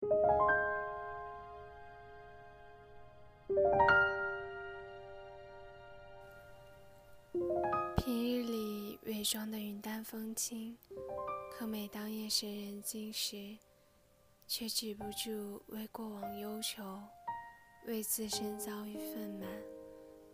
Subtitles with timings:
[0.00, 0.08] 平
[8.06, 10.74] 日里伪装的云淡风轻，
[11.52, 13.58] 可每当夜深人静时，
[14.46, 16.82] 却止不住为过往忧愁，
[17.86, 19.44] 为自身遭遇愤懑，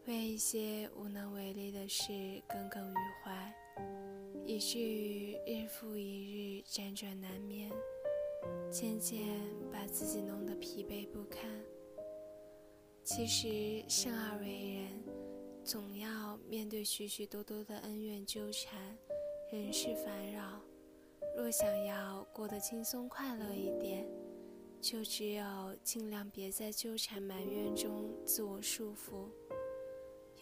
[0.06, 2.12] 为一些无能为力的事
[2.46, 3.52] 耿耿于怀，
[4.46, 7.68] 以至于日复一日辗转难眠，
[8.78, 9.18] 渐渐
[9.72, 11.50] 把自己弄得疲惫不堪。
[13.02, 15.02] 其实生而为人，
[15.64, 18.78] 总要面对许许多多的恩怨纠缠、
[19.50, 20.60] 人事烦扰。
[21.38, 24.06] 若想要过得轻松快乐一点，
[24.78, 29.30] 就只有尽量别在纠缠埋怨中自我束缚。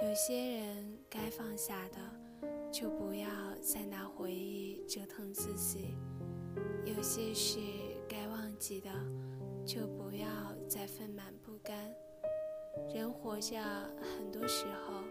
[0.03, 2.01] 有些人该放下的，
[2.73, 3.29] 就不要
[3.63, 5.95] 再拿回忆折腾自己；
[6.85, 7.61] 有些事
[8.35, 8.91] 忘记的，
[9.65, 10.27] 就不要
[10.69, 11.95] 再愤满不甘。
[12.93, 13.63] 人活着，
[14.03, 15.05] 很多时候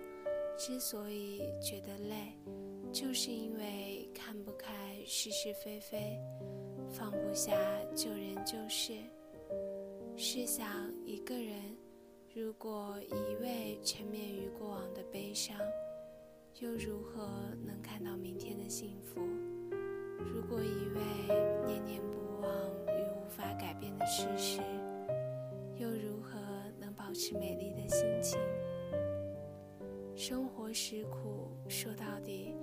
[0.58, 2.34] 之所以觉得累，
[2.92, 6.20] 就是因为看不开是是非非，
[6.92, 7.54] 放不下
[7.96, 8.94] 旧人旧事。
[10.18, 11.56] 试想，一个人
[12.36, 15.58] 如果一味沉湎于过往的悲伤，
[16.60, 17.26] 又如何
[17.66, 19.22] 能看到明天的幸福？
[20.20, 21.02] 如果一味
[21.66, 22.63] 念念不忘
[24.16, 24.62] 事实，
[25.76, 26.38] 又如何
[26.80, 26.94] 能？
[26.94, 28.40] 保持美丽的心情。
[30.16, 32.56] 生活实苦，说到底，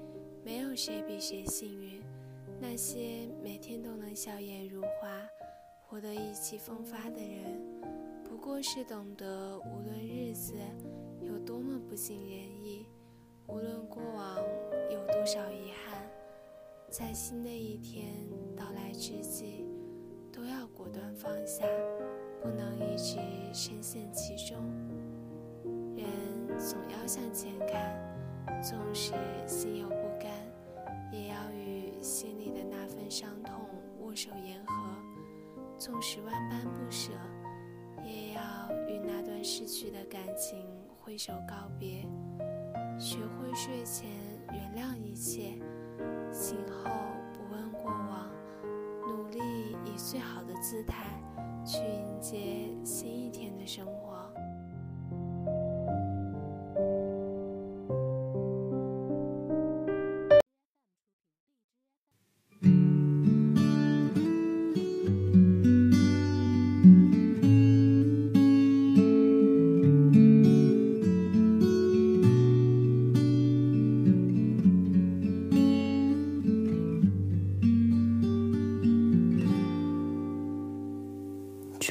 [0.45, 2.01] 没有谁比谁幸运。
[2.61, 5.29] 那些每天都能笑颜如花、
[5.89, 7.61] 活得意气风发的人，
[8.23, 10.55] 不过是懂得，无论日子
[11.21, 12.31] 有多么不尽人
[12.65, 12.87] 意，
[13.49, 14.37] 无论过往
[14.89, 16.09] 有多少遗憾，
[16.89, 18.07] 在新的一天
[18.57, 19.65] 到来之际，
[27.11, 29.15] 向前看，纵使
[29.45, 30.31] 心有不甘，
[31.11, 33.53] 也要与心里的那份伤痛
[33.99, 34.73] 握手言和；
[35.77, 37.11] 纵使万般不舍，
[38.05, 38.41] 也要
[38.87, 40.65] 与那段失去的感情
[41.01, 42.07] 挥手告别。
[42.97, 44.09] 学会睡前
[44.53, 45.59] 原谅一切，
[46.31, 46.93] 醒后
[47.33, 48.31] 不问过往，
[49.03, 49.41] 努力
[49.85, 51.07] 以最好的姿态。
[51.67, 53.85] 去迎接新一天的生。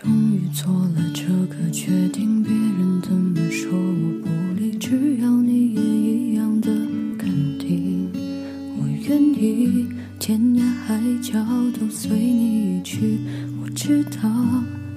[0.02, 6.72] 终于做了这个决定，别人怎么说我不理，只要你也一样的
[7.18, 7.30] 肯
[7.60, 8.10] 定，
[8.78, 11.34] 我愿意天涯海角
[11.78, 13.20] 都随你去。
[13.62, 14.32] 我知道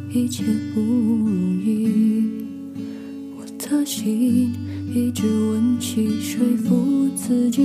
[0.08, 2.46] 一切不容易，
[3.36, 4.52] 我的心
[4.94, 7.60] 一直温习说服自己，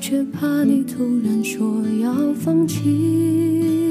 [0.00, 3.89] 却怕你突然说要放弃。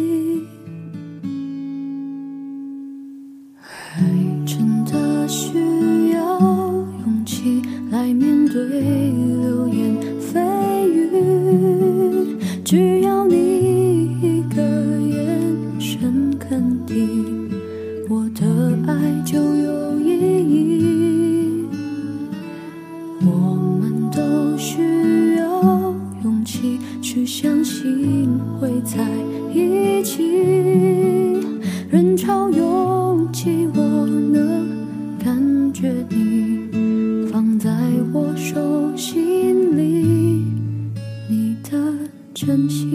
[42.49, 42.87] 珍惜。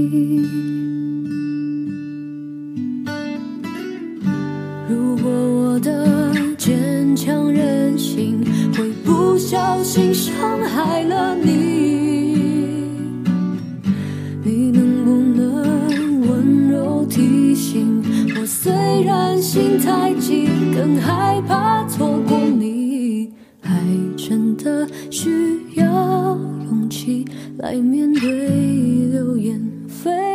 [4.88, 8.44] 如果我的坚强任性
[8.76, 10.34] 会不小心伤
[10.64, 11.52] 害了你，
[14.42, 18.02] 你能不能温柔提醒
[18.36, 18.44] 我？
[18.44, 18.72] 虽
[19.04, 23.70] 然心太急，更害怕错过你，还
[24.16, 25.53] 真的需要
[27.56, 28.30] 来面对
[29.12, 30.33] 流言蜚语。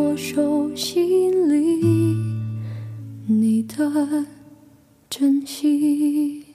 [0.00, 2.16] 我手心里，
[3.26, 4.24] 你的
[5.10, 6.49] 真心。